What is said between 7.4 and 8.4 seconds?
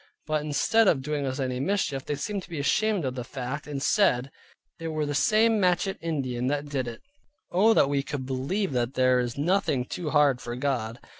Oh, that we could